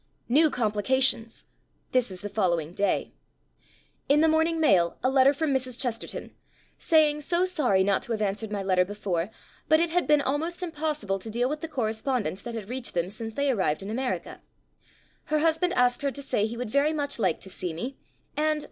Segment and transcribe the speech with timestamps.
[0.37, 1.43] ««««New complications!
[1.91, 3.11] (This is the following day.)
[4.09, 5.79] In the morning mail a letter from Mrs.
[5.79, 6.33] Chesterton,
[6.79, 9.29] saying so sorry not to have answered my letter before,
[9.69, 12.95] but it had been almost impossible to deal with the correspond ence that had reached
[12.95, 14.41] them since they arrived in America....
[15.25, 17.95] Her husband asked her to say he would very much like to see me.
[18.35, 18.59] And.